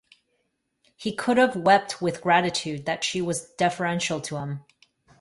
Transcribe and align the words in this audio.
He 0.95 1.13
could 1.15 1.37
have 1.37 1.55
wept 1.55 2.01
with 2.01 2.23
gratitude 2.23 2.87
that 2.87 3.03
she 3.03 3.21
was 3.21 3.51
deferential 3.51 4.19
to 4.21 4.37
him. 4.37 4.65